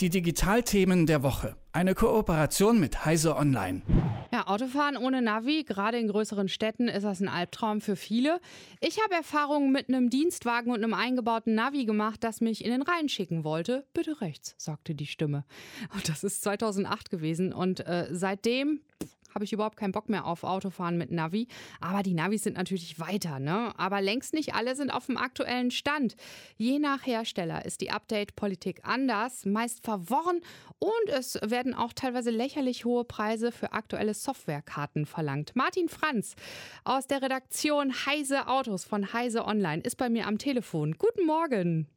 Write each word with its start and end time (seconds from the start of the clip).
Die 0.00 0.10
Digitalthemen 0.10 1.06
der 1.06 1.24
Woche. 1.24 1.56
Eine 1.72 1.96
Kooperation 1.96 2.78
mit 2.78 3.04
Heise 3.04 3.34
Online. 3.34 3.82
Ja, 4.32 4.46
Autofahren 4.46 4.96
ohne 4.96 5.20
Navi, 5.22 5.64
gerade 5.64 5.98
in 5.98 6.06
größeren 6.06 6.48
Städten, 6.48 6.86
ist 6.86 7.02
das 7.02 7.20
ein 7.20 7.26
Albtraum 7.26 7.80
für 7.80 7.96
viele. 7.96 8.40
Ich 8.80 9.02
habe 9.02 9.14
Erfahrungen 9.14 9.72
mit 9.72 9.88
einem 9.88 10.08
Dienstwagen 10.08 10.70
und 10.70 10.84
einem 10.84 10.94
eingebauten 10.94 11.56
Navi 11.56 11.84
gemacht, 11.84 12.22
das 12.22 12.40
mich 12.40 12.64
in 12.64 12.70
den 12.70 12.82
Rhein 12.82 13.08
schicken 13.08 13.42
wollte. 13.42 13.86
Bitte 13.92 14.20
rechts, 14.20 14.54
sagte 14.56 14.94
die 14.94 15.06
Stimme. 15.06 15.44
Und 15.92 16.08
das 16.08 16.22
ist 16.22 16.42
2008 16.42 17.10
gewesen. 17.10 17.52
Und 17.52 17.84
äh, 17.84 18.06
seitdem 18.12 18.80
habe 19.34 19.44
ich 19.44 19.52
überhaupt 19.52 19.76
keinen 19.76 19.92
Bock 19.92 20.08
mehr 20.08 20.26
auf 20.26 20.44
Autofahren 20.44 20.98
mit 20.98 21.10
Navi. 21.10 21.48
Aber 21.80 22.02
die 22.02 22.14
Navis 22.14 22.44
sind 22.44 22.56
natürlich 22.56 22.98
weiter, 23.00 23.38
ne? 23.38 23.72
Aber 23.76 24.00
längst 24.00 24.34
nicht 24.34 24.54
alle 24.54 24.76
sind 24.76 24.90
auf 24.90 25.06
dem 25.06 25.16
aktuellen 25.16 25.70
Stand. 25.70 26.16
Je 26.56 26.78
nach 26.78 27.06
Hersteller 27.06 27.64
ist 27.64 27.80
die 27.80 27.90
Update-Politik 27.90 28.80
anders, 28.84 29.44
meist 29.44 29.84
verworren 29.84 30.40
und 30.78 31.08
es 31.08 31.38
werden 31.42 31.74
auch 31.74 31.92
teilweise 31.92 32.30
lächerlich 32.30 32.84
hohe 32.84 33.04
Preise 33.04 33.52
für 33.52 33.72
aktuelle 33.72 34.14
Softwarekarten 34.14 35.06
verlangt. 35.06 35.56
Martin 35.56 35.88
Franz 35.88 36.34
aus 36.84 37.06
der 37.06 37.22
Redaktion 37.22 37.92
Heise 38.06 38.46
Autos 38.48 38.84
von 38.84 39.12
Heise 39.12 39.44
Online 39.44 39.82
ist 39.82 39.96
bei 39.96 40.08
mir 40.08 40.26
am 40.26 40.38
Telefon. 40.38 40.96
Guten 40.98 41.26
Morgen. 41.26 41.88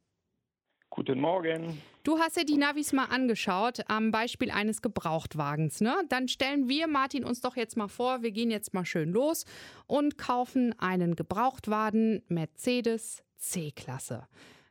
Guten 0.94 1.20
Morgen. 1.20 1.80
Du 2.02 2.18
hast 2.18 2.36
dir 2.36 2.44
die 2.44 2.58
Navis 2.58 2.92
mal 2.92 3.06
angeschaut 3.06 3.80
am 3.88 4.10
Beispiel 4.10 4.50
eines 4.50 4.82
Gebrauchtwagens. 4.82 5.80
Ne? 5.80 5.94
Dann 6.10 6.28
stellen 6.28 6.68
wir, 6.68 6.86
Martin, 6.86 7.24
uns 7.24 7.40
doch 7.40 7.56
jetzt 7.56 7.78
mal 7.78 7.88
vor, 7.88 8.22
wir 8.22 8.30
gehen 8.30 8.50
jetzt 8.50 8.74
mal 8.74 8.84
schön 8.84 9.10
los 9.10 9.46
und 9.86 10.18
kaufen 10.18 10.78
einen 10.78 11.16
Gebrauchtwagen 11.16 12.22
Mercedes 12.28 13.22
C-Klasse. 13.38 14.28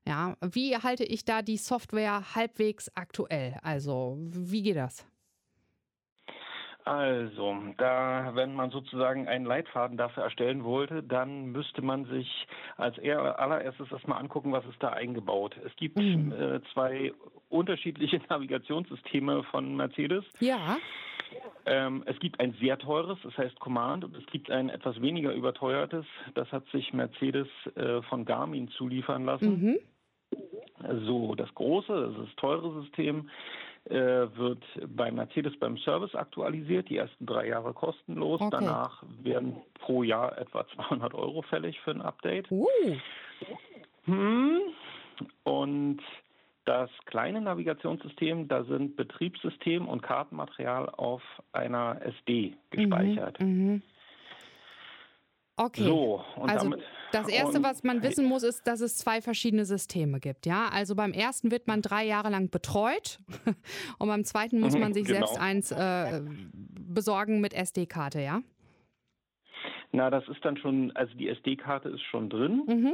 Ja, 0.08 0.38
wie 0.42 0.78
halte 0.78 1.06
ich 1.06 1.26
da 1.26 1.42
die 1.42 1.58
Software 1.58 2.36
halbwegs 2.36 2.92
aktuell? 2.94 3.58
Also, 3.64 4.16
wie 4.20 4.62
geht 4.62 4.76
das? 4.76 5.08
Also, 6.84 7.56
da, 7.78 8.32
wenn 8.34 8.56
man 8.56 8.72
sozusagen 8.72 9.28
einen 9.28 9.46
Leitfaden 9.46 9.98
dafür 9.98 10.24
erstellen 10.24 10.64
wollte, 10.64 11.04
dann 11.04 11.48
müsste 11.52 11.82
man 11.82 12.06
sich 12.06 12.48
als 12.78 12.98
allererstes 12.98 13.92
erstmal 13.92 14.20
angucken, 14.20 14.52
was 14.52 14.66
ist 14.66 14.82
da 14.82 14.90
eingebaut. 14.90 15.56
Es 15.66 15.76
gibt 15.76 15.98
mhm. 15.98 16.32
äh, 16.32 16.62
zwei 16.74 17.14
unterschiedliche 17.50 18.20
Navigationssysteme 18.30 19.44
von 19.44 19.76
Mercedes. 19.76 20.24
Ja. 20.40 20.78
Ähm, 21.66 22.04
es 22.08 22.20
gibt 22.20 22.40
ein 22.40 22.54
sehr 22.60 22.78
teures, 22.78 23.20
das 23.24 23.38
heißt 23.38 23.60
Command, 23.60 24.04
und 24.04 24.16
es 24.18 24.26
gibt 24.28 24.50
ein 24.50 24.70
etwas 24.70 25.00
weniger 25.02 25.34
überteuertes. 25.34 26.06
Das 26.34 26.52
hat 26.52 26.66
sich 26.70 26.94
Mercedes 26.94 27.48
äh, 27.76 28.02
von 28.04 28.26
Garmin 28.26 28.70
zuliefern 28.70 29.26
lassen. 29.26 29.62
Mhm. 29.62 29.80
So, 31.06 31.36
das 31.36 31.54
große, 31.54 31.94
das 31.94 32.12
ist 32.12 32.30
das 32.30 32.36
teure 32.38 32.82
System, 32.82 33.30
wird 33.86 34.64
bei 34.96 35.12
Mercedes 35.12 35.58
beim 35.60 35.78
Service 35.78 36.14
aktualisiert. 36.16 36.90
Die 36.90 36.98
ersten 36.98 37.26
drei 37.26 37.48
Jahre 37.48 37.74
kostenlos. 37.74 38.40
Okay. 38.40 38.58
Danach 38.60 39.04
werden 39.24 39.58
pro 39.76 40.04
Jahr 40.04 40.38
etwa 40.38 40.66
200 40.76 41.14
Euro 41.14 41.42
fällig 41.42 41.80
für 41.82 41.92
ein 41.92 42.02
Update. 42.02 42.52
Uh. 42.52 42.68
Hm. 44.06 44.62
Und 45.44 46.02
das 46.66 46.90
kleine 47.06 47.42
Navigationssystem, 47.42 48.48
da 48.48 48.64
sind 48.64 48.96
Betriebssystem 48.96 49.88
und 49.88 50.02
Kartenmaterial 50.04 50.90
auf 50.90 51.24
einer 51.54 52.00
SD 52.04 52.56
gespeichert. 52.70 53.40
Mhm, 53.40 53.48
mhm. 53.48 53.82
Okay. 55.58 55.84
So, 55.84 56.24
also 56.40 56.70
damit, 56.70 56.82
das 57.12 57.28
Erste, 57.28 57.64
was 57.64 57.84
man 57.84 58.04
wissen 58.04 58.26
muss, 58.26 58.44
ist, 58.44 58.68
dass 58.68 58.82
es 58.82 58.98
zwei 58.98 59.22
verschiedene 59.22 59.66
Systeme 59.66 60.20
gibt. 60.20 60.46
Ja, 60.46 60.70
also 60.72 60.96
beim 60.96 61.14
ersten 61.14 61.52
wird 61.52 61.68
man 61.68 61.82
drei 61.82 62.06
Jahre 62.06 62.30
lang 62.30 62.50
betreut 62.50 63.20
und 64.00 64.08
beim 64.08 64.24
zweiten 64.24 64.60
muss 64.60 64.74
mhm, 64.74 64.82
man 64.82 64.94
sich 64.94 65.06
genau. 65.06 65.20
selbst 65.20 65.40
eins 65.40 65.72
äh, 65.72 66.22
besorgen 66.54 67.42
mit 67.42 67.54
SD-Karte, 67.54 68.22
ja? 68.22 68.42
Na, 69.92 70.10
das 70.10 70.28
ist 70.30 70.44
dann 70.44 70.58
schon, 70.58 70.92
also 70.96 71.14
die 71.16 71.28
SD-Karte 71.30 71.90
ist 71.90 72.04
schon 72.04 72.30
drin. 72.30 72.64
Mhm. 72.68 72.94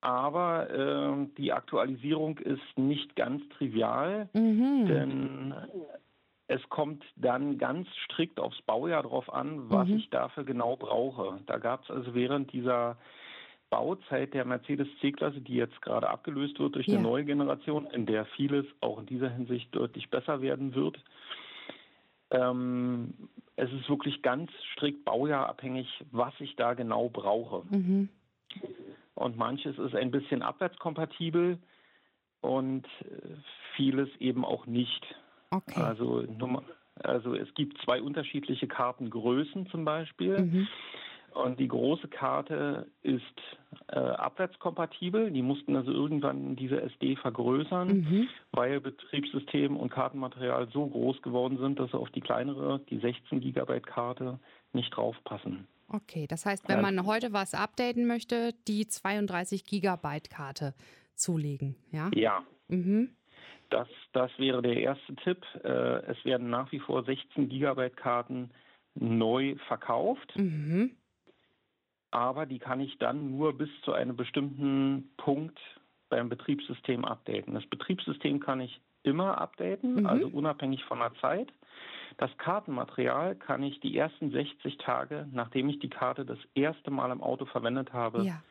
Aber 0.00 0.70
äh, 0.70 1.26
die 1.36 1.52
Aktualisierung 1.52 2.38
ist 2.38 2.62
nicht 2.76 3.16
ganz 3.16 3.42
trivial, 3.58 4.28
mhm. 4.34 4.86
denn 4.86 5.54
es 6.48 6.62
kommt 6.68 7.04
dann 7.16 7.58
ganz 7.58 7.88
strikt 8.04 8.38
aufs 8.38 8.60
Baujahr 8.62 9.02
drauf 9.02 9.32
an, 9.32 9.68
was 9.68 9.88
mhm. 9.88 9.96
ich 9.96 10.10
dafür 10.10 10.44
genau 10.44 10.76
brauche. 10.76 11.40
Da 11.46 11.58
gab 11.58 11.84
es 11.84 11.90
also 11.90 12.14
während 12.14 12.52
dieser 12.52 12.96
Bauzeit 13.68 14.32
der 14.32 14.44
Mercedes 14.44 14.86
C-Klasse, 15.00 15.40
die 15.40 15.54
jetzt 15.54 15.82
gerade 15.82 16.08
abgelöst 16.08 16.58
wird 16.60 16.76
durch 16.76 16.86
ja. 16.86 16.94
eine 16.94 17.02
neue 17.02 17.24
Generation, 17.24 17.86
in 17.86 18.06
der 18.06 18.24
vieles 18.26 18.64
auch 18.80 19.00
in 19.00 19.06
dieser 19.06 19.28
Hinsicht 19.28 19.74
deutlich 19.74 20.08
besser 20.08 20.40
werden 20.40 20.74
wird. 20.74 21.02
Ähm, 22.30 23.14
es 23.56 23.72
ist 23.72 23.88
wirklich 23.88 24.22
ganz 24.22 24.50
strikt 24.72 25.04
baujahrabhängig, 25.04 25.88
was 26.12 26.34
ich 26.38 26.54
da 26.56 26.74
genau 26.74 27.08
brauche. 27.08 27.62
Mhm. 27.70 28.08
Und 29.14 29.36
manches 29.36 29.78
ist 29.78 29.94
ein 29.96 30.10
bisschen 30.10 30.42
abwärtskompatibel 30.42 31.58
und 32.40 32.86
äh, 33.00 33.34
vieles 33.74 34.08
eben 34.20 34.44
auch 34.44 34.66
nicht. 34.66 35.04
Okay. 35.50 35.80
Also, 35.80 36.24
also 37.02 37.34
es 37.34 37.52
gibt 37.54 37.80
zwei 37.84 38.02
unterschiedliche 38.02 38.66
Kartengrößen 38.66 39.66
zum 39.68 39.84
Beispiel. 39.84 40.38
Mhm. 40.38 40.68
Und 41.36 41.60
die 41.60 41.68
große 41.68 42.08
Karte 42.08 42.86
ist 43.02 43.22
äh, 43.88 43.98
abwärtskompatibel. 43.98 45.30
Die 45.30 45.42
mussten 45.42 45.76
also 45.76 45.92
irgendwann 45.92 46.56
diese 46.56 46.80
SD 46.80 47.16
vergrößern, 47.16 47.88
mhm. 47.88 48.28
weil 48.52 48.80
Betriebssystem 48.80 49.76
und 49.76 49.90
Kartenmaterial 49.90 50.68
so 50.72 50.86
groß 50.86 51.20
geworden 51.20 51.58
sind, 51.58 51.78
dass 51.78 51.90
sie 51.90 51.98
auf 51.98 52.08
die 52.10 52.22
kleinere, 52.22 52.80
die 52.88 52.98
16 52.98 53.40
Gigabyte 53.40 53.86
Karte 53.86 54.40
nicht 54.72 54.96
draufpassen. 54.96 55.66
Okay, 55.88 56.26
das 56.26 56.46
heißt, 56.46 56.68
wenn 56.68 56.80
man 56.80 57.04
heute 57.06 57.34
was 57.34 57.54
updaten 57.54 58.06
möchte, 58.06 58.54
die 58.66 58.88
32 58.88 59.66
Gigabyte 59.66 60.30
Karte 60.30 60.74
zulegen, 61.14 61.76
ja? 61.92 62.10
Ja. 62.14 62.44
Mhm. 62.68 63.10
Das, 63.70 63.88
das 64.12 64.30
wäre 64.38 64.62
der 64.62 64.76
erste 64.76 65.14
Tipp. 65.16 65.44
Äh, 65.64 66.02
es 66.06 66.24
werden 66.24 66.50
nach 66.50 66.70
wie 66.72 66.78
vor 66.78 67.04
16 67.04 67.48
Gigabyte 67.48 67.96
Karten 67.96 68.50
neu 68.94 69.56
verkauft. 69.66 70.32
Mhm. 70.36 70.96
Aber 72.10 72.46
die 72.46 72.58
kann 72.58 72.80
ich 72.80 72.96
dann 72.98 73.36
nur 73.36 73.56
bis 73.58 73.68
zu 73.82 73.92
einem 73.92 74.16
bestimmten 74.16 75.10
Punkt 75.16 75.58
beim 76.08 76.28
Betriebssystem 76.28 77.04
updaten. 77.04 77.54
Das 77.54 77.66
Betriebssystem 77.66 78.40
kann 78.40 78.60
ich 78.60 78.80
immer 79.02 79.38
updaten, 79.38 79.96
mhm. 80.00 80.06
also 80.06 80.28
unabhängig 80.28 80.84
von 80.84 81.00
der 81.00 81.14
Zeit. 81.20 81.52
Das 82.16 82.30
Kartenmaterial 82.38 83.34
kann 83.34 83.62
ich 83.62 83.80
die 83.80 83.96
ersten 83.96 84.30
60 84.30 84.78
Tage, 84.78 85.28
nachdem 85.32 85.68
ich 85.68 85.80
die 85.80 85.90
Karte 85.90 86.24
das 86.24 86.38
erste 86.54 86.90
Mal 86.90 87.10
im 87.10 87.22
Auto 87.22 87.44
verwendet 87.44 87.92
habe, 87.92 88.24
ja 88.24 88.42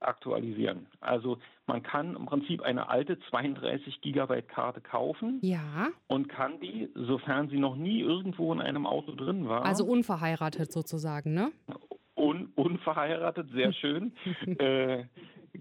aktualisieren. 0.00 0.86
Also 1.00 1.38
man 1.66 1.82
kann 1.82 2.16
im 2.16 2.26
Prinzip 2.26 2.62
eine 2.62 2.88
alte 2.88 3.18
32 3.30 4.00
Gigabyte 4.00 4.48
Karte 4.48 4.80
kaufen 4.80 5.38
ja. 5.42 5.88
und 6.08 6.28
kann 6.28 6.60
die, 6.60 6.88
sofern 6.94 7.48
sie 7.48 7.58
noch 7.58 7.76
nie 7.76 8.00
irgendwo 8.00 8.52
in 8.52 8.60
einem 8.60 8.86
Auto 8.86 9.14
drin 9.14 9.48
war. 9.48 9.64
Also 9.64 9.84
unverheiratet 9.84 10.72
sozusagen, 10.72 11.34
ne? 11.34 11.52
Un 12.16 12.52
unverheiratet, 12.54 13.50
sehr 13.52 13.72
schön, 13.80 14.12
äh, 14.58 15.04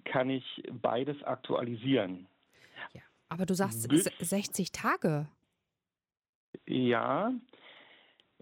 kann 0.06 0.30
ich 0.30 0.64
beides 0.72 1.22
aktualisieren. 1.24 2.28
Ja, 2.94 3.02
aber 3.30 3.46
du 3.46 3.54
sagst 3.54 3.88
Bis, 3.90 4.06
60 4.20 4.72
Tage. 4.72 5.28
Ja, 6.66 7.32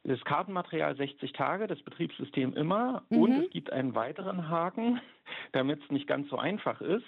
das 0.08 0.24
Kartenmaterial 0.24 0.96
60 0.96 1.34
Tage, 1.34 1.68
das 1.68 1.82
Betriebssystem 1.82 2.56
immer. 2.56 3.04
Mhm. 3.10 3.18
Und 3.18 3.44
es 3.44 3.50
gibt 3.52 3.72
einen 3.72 3.94
weiteren 3.94 4.50
Haken, 4.50 5.00
damit 5.52 5.84
es 5.84 5.92
nicht 5.92 6.08
ganz 6.08 6.30
so 6.30 6.38
einfach 6.38 6.82
ist. 6.82 7.06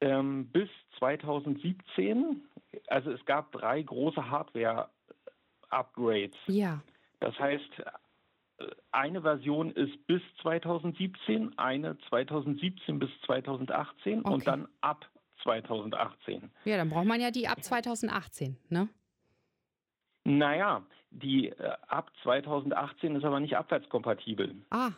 Ähm, 0.00 0.48
bis 0.48 0.68
2017, 0.98 2.42
also 2.88 3.10
es 3.10 3.24
gab 3.26 3.52
drei 3.52 3.82
große 3.82 4.30
Hardware-Upgrades. 4.30 6.36
Ja. 6.46 6.80
Das 7.20 7.38
heißt, 7.38 7.82
eine 8.92 9.20
Version 9.22 9.70
ist 9.70 10.06
bis 10.06 10.22
2017, 10.42 11.58
eine 11.58 11.98
2017 12.08 12.98
bis 12.98 13.10
2018 13.26 14.20
okay. 14.20 14.32
und 14.32 14.46
dann 14.46 14.68
ab 14.80 15.06
2018. 15.42 16.50
Ja, 16.64 16.78
dann 16.78 16.88
braucht 16.88 17.06
man 17.06 17.20
ja 17.20 17.30
die 17.30 17.48
ab 17.48 17.62
2018, 17.62 18.56
ne? 18.70 18.88
Naja, 20.26 20.82
die 21.10 21.50
äh, 21.50 21.72
ab 21.86 22.10
2018 22.24 23.14
ist 23.14 23.24
aber 23.24 23.38
nicht 23.38 23.56
abwärtskompatibel. 23.56 24.56
Ah. 24.70 24.90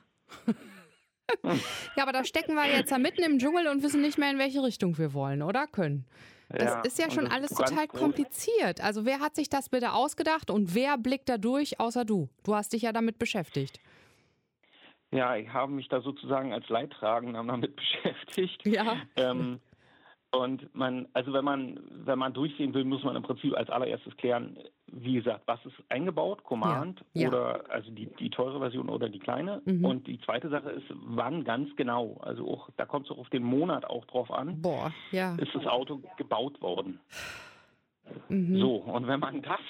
ja, 1.45 2.03
aber 2.03 2.13
da 2.13 2.25
stecken 2.25 2.55
wir 2.55 2.67
jetzt 2.67 2.91
ja 2.91 2.99
mitten 2.99 3.23
im 3.23 3.39
Dschungel 3.39 3.69
und 3.69 3.83
wissen 3.83 4.01
nicht 4.01 4.17
mehr, 4.17 4.31
in 4.31 4.39
welche 4.39 4.63
Richtung 4.63 4.97
wir 4.97 5.13
wollen 5.13 5.43
oder 5.43 5.67
können. 5.67 6.07
Das 6.49 6.73
ja, 6.73 6.81
ist 6.81 6.99
ja 6.99 7.11
schon 7.11 7.27
alles 7.27 7.51
total 7.51 7.87
kompliziert. 7.89 8.81
Also 8.81 9.05
wer 9.05 9.21
hat 9.21 9.37
sich 9.37 9.51
das 9.51 9.69
bitte 9.69 9.93
ausgedacht 9.93 10.51
und 10.51 10.75
wer 10.75 10.97
blickt 10.97 11.29
da 11.29 11.37
durch, 11.37 11.79
außer 11.79 12.07
du? 12.07 12.31
Du 12.43 12.55
hast 12.55 12.73
dich 12.73 12.83
ja 12.83 12.93
damit 12.93 13.19
beschäftigt. 13.19 13.81
Ja, 15.11 15.37
ich 15.37 15.53
habe 15.53 15.73
mich 15.73 15.89
da 15.89 16.01
sozusagen 16.01 16.55
als 16.55 16.67
Leidtragender 16.71 17.45
damit 17.47 17.77
beschäftigt. 17.77 18.65
Ja. 18.65 18.97
Ähm, 19.17 19.61
Und 20.31 20.75
man, 20.75 21.09
also 21.15 21.33
wenn 21.33 21.45
man, 21.45 21.81
wenn 22.05 22.19
man 22.19 22.35
durchsehen 22.35 22.75
will, 22.75 22.85
muss 22.85 23.03
man 23.03 23.17
im 23.17 23.23
Prinzip 23.23 23.57
als 23.57 23.71
allererstes 23.71 24.15
klären, 24.19 24.59
wie 24.87 25.15
gesagt, 25.15 25.45
was 25.47 25.65
ist 25.65 25.75
eingebaut, 25.89 26.45
Command 26.45 27.03
Ja, 27.15 27.23
ja. 27.23 27.29
oder 27.29 27.65
also 27.71 27.91
die, 27.91 28.07
die 28.17 28.29
teure 28.29 28.59
Version 28.59 28.91
oder 28.91 29.09
die 29.09 29.21
kleine. 29.21 29.63
Mhm. 29.65 29.85
Und 29.85 30.07
die 30.07 30.21
zweite 30.21 30.51
Sache 30.51 30.71
ist, 30.71 30.85
wann 30.91 31.45
ganz 31.45 31.75
genau. 31.77 32.19
Also 32.21 32.47
auch, 32.47 32.69
da 32.77 32.85
kommt 32.85 33.07
es 33.07 33.13
auch 33.13 33.19
auf 33.19 33.31
den 33.31 33.43
Monat 33.43 33.87
auch 33.87 34.05
drauf 34.05 34.31
an, 34.31 34.61
Boah, 34.61 34.93
ja. 35.13 35.35
ist 35.37 35.55
das 35.55 35.67
Auto 35.67 36.03
gebaut 36.19 36.61
worden. 36.61 37.01
Mhm. 38.29 38.59
So, 38.61 38.77
und 38.77 39.07
wenn 39.07 39.21
man 39.21 39.41
das, 39.41 39.61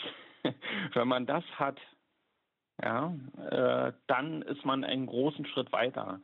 wenn 0.94 1.06
man 1.06 1.24
das 1.26 1.44
hat, 1.54 1.78
ja, 2.82 3.14
äh, 3.50 3.92
dann 4.08 4.42
ist 4.42 4.64
man 4.64 4.82
einen 4.82 5.06
großen 5.06 5.46
Schritt 5.46 5.72
weiter. 5.72 6.20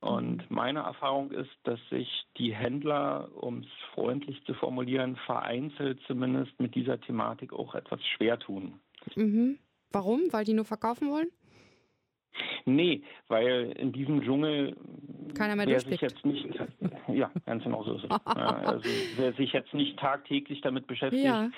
Und 0.00 0.48
meine 0.48 0.80
Erfahrung 0.80 1.32
ist, 1.32 1.50
dass 1.64 1.80
sich 1.90 2.08
die 2.36 2.54
Händler, 2.54 3.30
um 3.34 3.60
es 3.60 3.66
freundlich 3.94 4.42
zu 4.44 4.54
formulieren, 4.54 5.16
vereinzelt 5.26 6.00
zumindest 6.06 6.58
mit 6.60 6.74
dieser 6.76 7.00
Thematik 7.00 7.52
auch 7.52 7.74
etwas 7.74 8.00
schwer 8.06 8.38
tun. 8.38 8.78
Mhm. 9.16 9.58
Warum? 9.90 10.32
Weil 10.32 10.44
die 10.44 10.52
nur 10.54 10.64
verkaufen 10.64 11.10
wollen? 11.10 11.28
Nee, 12.64 13.02
weil 13.28 13.72
in 13.78 13.92
diesem 13.92 14.22
Dschungel 14.22 14.76
Keiner 15.34 15.56
mehr 15.56 15.66
wer 15.66 15.80
sich 15.80 16.00
jetzt 16.00 16.24
nicht, 16.24 16.46
ja, 17.08 17.30
ganz 17.46 17.64
genau 17.64 17.82
so 17.82 17.94
ist 17.94 18.04
es. 18.04 18.10
also 18.26 18.88
wer 19.16 19.32
sich 19.32 19.52
jetzt 19.52 19.74
nicht 19.74 19.98
tagtäglich 19.98 20.60
damit 20.60 20.86
beschäftigt, 20.86 21.24
Ja. 21.24 21.50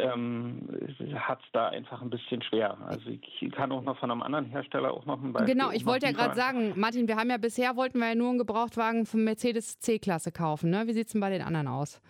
Ähm, 0.00 0.68
hat 1.14 1.40
es 1.42 1.52
da 1.52 1.68
einfach 1.68 2.02
ein 2.02 2.10
bisschen 2.10 2.42
schwer. 2.42 2.76
Also 2.86 3.10
ich 3.10 3.50
kann 3.52 3.72
auch 3.72 3.82
noch 3.82 3.98
von 3.98 4.10
einem 4.10 4.22
anderen 4.22 4.46
Hersteller 4.46 4.92
auch 4.92 5.04
noch 5.06 5.22
ein 5.22 5.32
Beispiel 5.32 5.54
Genau, 5.54 5.70
ich 5.70 5.86
wollte 5.86 6.06
ja 6.06 6.12
gerade 6.12 6.34
sagen, 6.34 6.72
Martin, 6.76 7.08
wir 7.08 7.16
haben 7.16 7.30
ja 7.30 7.38
bisher, 7.38 7.76
wollten 7.76 7.98
wir 7.98 8.08
ja 8.08 8.14
nur 8.14 8.30
einen 8.30 8.38
Gebrauchtwagen 8.38 9.06
von 9.06 9.24
Mercedes 9.24 9.78
C-Klasse 9.78 10.32
kaufen. 10.32 10.70
Ne? 10.70 10.84
Wie 10.86 10.92
sieht 10.92 11.06
es 11.06 11.12
denn 11.12 11.20
bei 11.20 11.30
den 11.30 11.42
anderen 11.42 11.68
aus? 11.68 12.00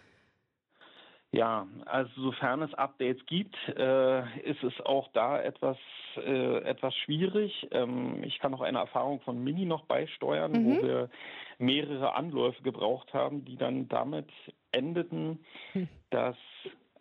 Ja, 1.34 1.66
also 1.86 2.10
sofern 2.20 2.60
es 2.60 2.74
Updates 2.74 3.24
gibt, 3.24 3.56
äh, 3.68 4.20
ist 4.42 4.62
es 4.62 4.78
auch 4.84 5.08
da 5.14 5.40
etwas, 5.40 5.78
äh, 6.16 6.58
etwas 6.58 6.94
schwierig. 6.94 7.68
Ähm, 7.70 8.22
ich 8.22 8.38
kann 8.38 8.52
noch 8.52 8.60
eine 8.60 8.78
Erfahrung 8.80 9.20
von 9.22 9.42
Mini 9.42 9.64
noch 9.64 9.86
beisteuern, 9.86 10.52
Mhm. 10.52 10.64
wo 10.66 10.82
wir 10.82 11.10
mehrere 11.58 12.14
Anläufe 12.14 12.62
gebraucht 12.62 13.14
haben, 13.14 13.46
die 13.46 13.56
dann 13.56 13.88
damit 13.88 14.28
endeten, 14.72 15.38
Hm. 15.72 15.88
dass, 16.10 16.36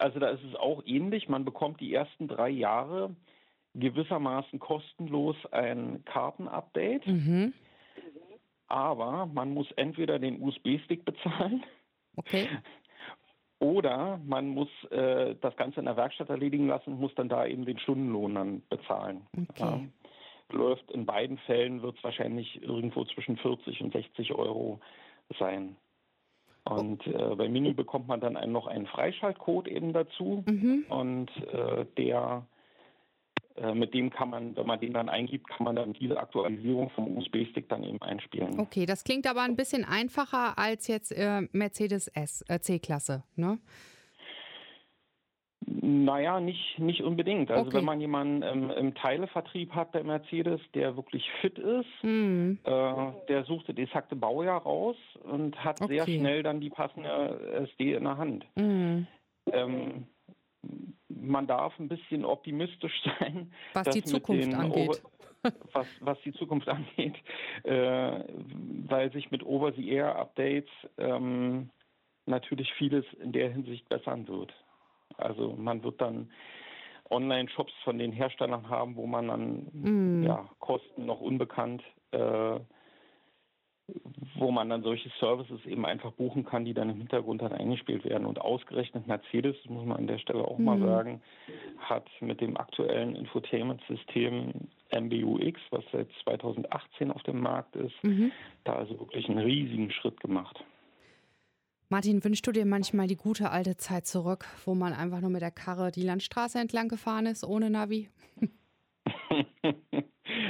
also 0.02 0.20
da 0.20 0.30
ist 0.30 0.44
es 0.44 0.56
auch 0.56 0.84
ähnlich, 0.86 1.30
man 1.30 1.46
bekommt 1.46 1.80
die 1.80 1.94
ersten 1.94 2.28
drei 2.28 2.50
Jahre 2.50 3.16
gewissermaßen 3.76 4.60
kostenlos 4.60 5.36
ein 5.52 6.04
Kartenupdate, 6.06 7.08
Mhm. 7.08 7.54
aber 8.68 9.28
man 9.28 9.54
muss 9.54 9.72
entweder 9.74 10.20
den 10.20 10.42
USB-Stick 10.42 11.06
bezahlen 11.06 11.64
Okay. 12.18 12.48
Oder 13.60 14.20
man 14.26 14.50
muss 14.50 14.70
äh, 14.90 15.36
das 15.40 15.56
Ganze 15.56 15.80
in 15.80 15.86
der 15.86 15.96
Werkstatt 15.96 16.30
erledigen 16.30 16.68
lassen 16.68 16.94
und 16.94 17.00
muss 17.00 17.14
dann 17.16 17.30
da 17.30 17.46
eben 17.46 17.64
den 17.64 17.78
Stundenlohn 17.78 18.34
dann 18.36 18.62
bezahlen. 18.70 19.28
Okay. 19.50 19.88
läuft 20.52 20.90
in 20.92 21.06
beiden 21.06 21.38
Fällen 21.38 21.82
wird 21.82 21.96
es 21.98 22.04
wahrscheinlich 22.04 22.62
irgendwo 22.62 23.06
zwischen 23.06 23.38
40 23.38 23.82
und 23.82 23.94
60 23.94 24.34
Euro 24.34 24.82
sein. 25.40 25.76
Und 26.80 27.06
äh, 27.08 27.36
bei 27.36 27.50
Mini 27.50 27.74
bekommt 27.74 28.08
man 28.08 28.20
dann 28.20 28.38
einen, 28.38 28.52
noch 28.52 28.68
einen 28.68 28.88
Freischaltcode 28.88 29.68
eben 29.68 29.94
dazu 29.94 30.44
Mhm. 30.48 30.86
und 30.90 31.30
äh, 31.54 31.86
der 31.98 32.46
äh, 33.58 33.74
mit 33.74 33.94
dem 33.94 34.10
kann 34.10 34.30
man, 34.30 34.56
wenn 34.56 34.66
man 34.66 34.80
den 34.80 34.94
dann 34.94 35.10
eingibt, 35.10 35.48
kann 35.50 35.66
man 35.66 35.76
dann 35.76 35.94
diese 35.94 36.18
Aktualisierung 36.20 36.90
vom 36.92 37.18
USB-Stick 37.18 37.68
dann 37.70 37.84
eben 37.84 38.02
einspielen. 38.02 38.60
Okay, 38.60 38.86
das 38.86 39.04
klingt 39.04 39.28
aber 39.28 39.42
ein 39.42 39.56
bisschen 39.56 39.84
einfacher 39.84 40.58
als 40.58 40.88
jetzt 40.88 41.12
äh, 41.12 41.42
Mercedes 41.52 42.08
S, 42.08 42.44
äh, 42.48 42.60
C-Klasse, 42.60 43.24
ne? 43.36 43.60
Naja, 45.84 46.40
nicht, 46.40 46.78
nicht 46.78 47.02
unbedingt. 47.02 47.50
Also 47.50 47.70
Okay. 47.70 47.78
wenn 47.78 47.86
man 47.86 48.00
jemanden 48.00 48.44
ähm, 48.44 48.70
im 48.70 48.94
Teilevertrieb 48.94 49.74
hat 49.74 49.92
bei 49.92 50.04
Mercedes, 50.04 50.62
der 50.76 50.96
wirklich 50.96 51.28
fit 51.42 51.58
ist, 51.58 51.88
Mhm. 52.04 52.60
äh, 52.64 53.12
der 53.28 53.44
sucht 53.46 53.68
das 53.68 53.76
exakte 53.78 54.16
Baujahr 54.16 54.62
raus 54.62 54.96
und 55.24 55.62
hat 55.64 55.80
sehr 55.88 56.04
Okay. 56.04 56.18
schnell 56.20 56.44
dann 56.44 56.62
die 56.62 56.70
passende 56.70 57.10
SD 57.64 57.94
in 57.96 58.04
der 58.04 58.18
Hand. 58.18 58.46
Mhm. 58.56 59.08
Ähm, 59.52 60.06
man 61.10 61.48
darf 61.48 61.78
ein 61.80 61.88
bisschen 61.88 62.26
optimistisch 62.26 63.02
sein, 63.20 63.52
Was 63.74 63.90
die 63.90 64.04
Zukunft 64.04 64.54
angeht. 64.54 64.90
Over- 64.90 65.00
was, 65.74 65.88
was 66.02 66.22
die 66.22 66.34
Zukunft 66.34 66.68
angeht, 66.70 67.16
äh, 67.64 68.20
weil 68.88 69.12
sich 69.14 69.32
mit 69.32 69.44
Over-the-Air-Updates 69.44 70.70
ähm, 71.00 71.72
natürlich 72.28 72.72
vieles 72.74 73.04
in 73.20 73.32
der 73.32 73.50
Hinsicht 73.50 73.90
bessern 73.90 74.28
wird. 74.28 74.54
Also 75.22 75.54
man 75.58 75.84
wird 75.84 76.02
dann 76.02 76.30
Online-Shops 77.10 77.74
von 77.84 77.98
den 77.98 78.12
Herstellern 78.12 78.70
haben, 78.70 78.96
wo 78.96 79.06
man 79.06 79.28
dann 79.28 79.68
Mhm. 79.74 80.24
ja, 80.24 80.50
Kosten 80.60 81.06
noch 81.06 81.20
unbekannt, 81.20 81.84
äh, 82.12 82.60
wo 84.36 84.52
man 84.52 84.70
dann 84.70 84.84
solche 84.84 85.10
Services 85.20 85.66
eben 85.66 85.86
einfach 85.86 86.12
buchen 86.14 86.46
kann, 86.46 86.64
die 86.64 86.74
dann 86.74 86.90
im 86.90 86.98
Hintergrund 86.98 87.42
dann 87.42 87.52
eingespielt 87.52 88.06
werden. 88.06 88.26
Und 88.26 88.40
ausgerechnet 88.40 89.08
Mercedes, 89.08 89.58
das 89.64 89.70
muss 89.70 89.86
man 89.86 89.98
an 89.98 90.08
der 90.08 90.18
Stelle 90.20 90.46
auch 90.46 90.58
mal 90.58 90.78
Mhm. 90.78 90.86
sagen, 90.86 91.22
hat 91.80 92.08
mit 92.22 92.40
dem 92.40 92.56
aktuellen 92.58 93.16
Infotainment-System 93.16 94.54
MBUX, 94.92 95.60
was 95.72 95.84
seit 95.92 96.08
2018 96.24 97.12
auf 97.12 97.24
dem 97.24 97.42
Markt 97.42 97.76
ist, 97.76 97.96
Mhm. 98.04 98.32
da 98.64 98.74
also 98.76 98.98
wirklich 99.00 99.28
einen 99.28 99.40
riesigen 99.40 99.92
Schritt 99.92 100.20
gemacht. 100.22 100.64
Martin, 101.92 102.24
wünschst 102.24 102.48
du 102.48 102.54
dir 102.54 102.66
manchmal 102.66 103.08
die 103.08 103.18
gute 103.18 103.52
alte 103.52 103.76
Zeit 103.76 104.06
zurück, 104.06 104.46
wo 104.64 104.74
man 104.74 104.94
einfach 104.94 105.20
nur 105.20 105.30
mit 105.30 105.42
der 105.42 105.52
Karre 105.52 105.92
die 105.92 106.04
Landstraße 106.04 106.58
entlang 106.58 106.88
gefahren 106.88 107.26
ist, 107.26 107.44
ohne 107.44 107.70
Navi? 107.70 108.08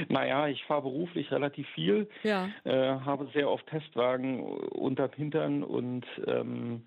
naja, 0.08 0.46
ich 0.46 0.62
fahre 0.66 0.82
beruflich 0.82 1.32
relativ 1.32 1.66
viel, 1.70 2.08
Ja. 2.22 2.48
äh, 2.62 3.00
habe 3.00 3.28
sehr 3.34 3.50
oft 3.50 3.66
Testwagen 3.66 4.38
unterm 4.40 5.10
Hintern 5.16 5.64
und 5.64 6.06
ähm, 6.28 6.86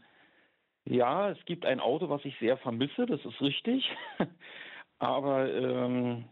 ja, 0.86 1.32
es 1.32 1.46
gibt 1.46 1.66
ein 1.66 1.82
Auto, 1.82 2.08
was 2.08 2.24
ich 2.24 2.40
sehr 2.40 2.56
vermisse, 2.56 3.06
das 3.06 3.26
ist 3.26 3.42
richtig. 3.42 3.92
Aber 5.00 5.52
ähm, 5.52 6.30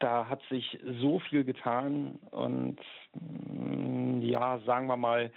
da 0.00 0.28
hat 0.28 0.42
sich 0.50 0.78
so 1.00 1.18
viel 1.20 1.44
getan 1.44 2.18
und 2.30 2.78
mm, 3.18 4.20
ja, 4.20 4.58
sagen 4.66 4.86
wir 4.86 4.98
mal, 4.98 5.32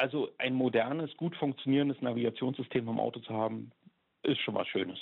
also 0.00 0.30
ein 0.38 0.54
modernes, 0.54 1.14
gut 1.16 1.36
funktionierendes 1.36 2.00
Navigationssystem 2.00 2.88
im 2.88 2.98
Auto 2.98 3.20
zu 3.20 3.34
haben, 3.34 3.70
ist 4.22 4.40
schon 4.40 4.54
was 4.54 4.68
Schönes. 4.68 4.98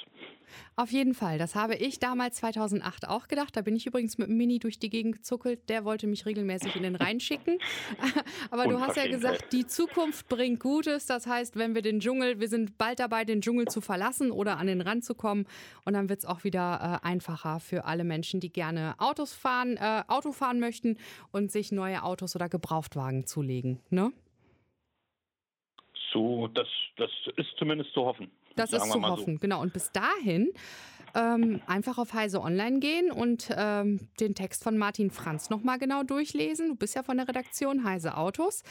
Auf 0.77 0.91
jeden 0.91 1.13
Fall. 1.13 1.39
Das 1.39 1.55
habe 1.55 1.75
ich 1.75 1.99
damals 1.99 2.37
2008 2.37 3.09
auch 3.09 3.29
gedacht. 3.29 3.57
Da 3.57 3.63
bin 3.63 3.75
ich 3.77 3.87
übrigens 3.87 4.17
mit 4.17 4.29
dem 4.29 4.37
Mini 4.37 4.59
durch 4.59 4.79
die 4.79 4.91
Gegend 4.91 5.17
gezuckelt. 5.17 5.69
Der 5.69 5.85
wollte 5.85 6.07
mich 6.07 6.25
regelmäßig 6.25 6.77
in 6.77 6.85
den 6.85 6.97
Rhein 6.97 7.21
schicken. 7.21 7.59
Aber 8.51 8.67
du 8.67 8.81
hast 8.81 8.97
ja 8.97 9.09
gesagt, 9.09 9.53
die 9.53 9.67
Zukunft 9.67 10.29
bringt 10.29 10.61
Gutes. 10.61 11.07
Das 11.07 11.27
heißt, 11.27 11.57
wenn 11.57 11.75
wir 11.75 11.83
den 11.83 12.01
Dschungel, 12.01 12.41
wir 12.41 12.49
sind 12.49 12.79
bald 12.79 13.01
dabei, 13.01 13.25
den 13.25 13.41
Dschungel 13.41 13.67
zu 13.67 13.81
verlassen 13.81 14.31
oder 14.31 14.59
an 14.59 14.69
den 14.69 14.81
Rand 14.81 15.05
zu 15.05 15.15
kommen. 15.15 15.47
Und 15.85 15.95
dann 15.95 16.09
wird 16.09 16.21
es 16.21 16.25
auch 16.25 16.45
wieder 16.45 17.01
äh, 17.03 17.07
einfacher 17.07 17.61
für 17.61 17.85
alle 17.85 18.05
Menschen, 18.05 18.41
die 18.41 18.53
gerne 18.53 18.95
Autos 18.99 19.35
fahren, 19.35 19.77
äh, 19.77 20.03
Auto 20.07 20.33
fahren 20.33 20.61
möchten 20.61 20.97
und 21.33 21.51
sich 21.51 21.73
neue 21.73 22.05
Autos 22.05 22.37
oder 22.37 22.49
Gebrauchtwagen 22.49 23.27
zulegen. 23.27 23.81
Ne? 23.91 24.13
So, 26.13 26.49
das, 26.49 26.69
das 26.97 27.11
ist 27.37 27.49
zumindest 27.59 27.93
zu 27.93 28.05
hoffen. 28.05 28.31
Das 28.57 28.73
ist 28.73 28.91
zu 28.91 28.99
mal 28.99 29.09
so. 29.09 29.17
hoffen, 29.19 29.41
genau. 29.41 29.61
Und 29.61 29.73
bis 29.73 29.93
dahin 29.93 30.53
ähm, 31.15 31.61
einfach 31.67 31.99
auf 31.99 32.13
Heise 32.15 32.41
Online 32.41 32.81
gehen 32.81 33.11
und 33.11 33.49
ähm, 33.57 34.09
den 34.21 34.35
Text 34.35 34.65
von 34.65 34.79
Martin 34.79 35.11
Franz 35.11 35.51
nochmal 35.51 35.79
genau 35.79 36.03
durchlesen. 36.03 36.69
Du 36.69 36.75
bist 36.75 36.95
ja 36.95 37.03
von 37.03 37.17
der 37.17 37.29
Redaktion 37.29 37.85
Heise 37.85 38.17
Autos. 38.17 38.63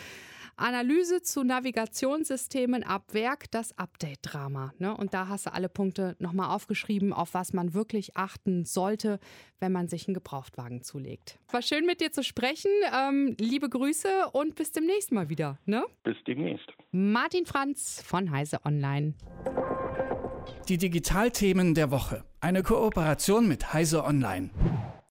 Analyse 0.58 1.22
zu 1.22 1.44
Navigationssystemen 1.44 2.84
ab 2.84 3.14
Werk, 3.14 3.50
das 3.52 3.78
Update-Drama. 3.78 4.74
Ne? 4.80 4.96
Und 4.96 5.14
da 5.14 5.28
hast 5.28 5.46
du 5.46 5.54
alle 5.54 5.70
Punkte 5.70 6.16
nochmal 6.20 6.54
aufgeschrieben, 6.54 7.14
auf 7.14 7.34
was 7.36 7.54
man 7.54 7.74
wirklich 7.76 8.18
achten 8.18 8.66
sollte, 8.66 9.20
wenn 9.60 9.72
man 9.72 9.88
sich 9.88 10.08
einen 10.08 10.16
Gebrauchtwagen 10.16 10.82
zulegt. 10.82 11.40
War 11.52 11.62
schön 11.62 11.86
mit 11.86 12.02
dir 12.02 12.12
zu 12.12 12.24
sprechen. 12.24 12.72
Ähm, 12.92 13.36
liebe 13.40 13.70
Grüße 13.70 14.30
und 14.34 14.56
bis 14.56 14.72
demnächst 14.72 15.12
mal 15.12 15.30
wieder. 15.30 15.60
Ne? 15.66 15.86
Bis 16.04 16.18
demnächst. 16.26 16.68
Martin 16.92 17.46
Franz 17.46 18.02
von 18.04 18.32
Heise 18.32 18.66
Online. 18.66 19.14
Die 20.68 20.78
Digitalthemen 20.78 21.76
der 21.76 21.92
Woche. 21.92 22.24
Eine 22.42 22.64
Kooperation 22.64 23.48
mit 23.48 23.74
Heise 23.74 24.04
Online. 24.04 24.50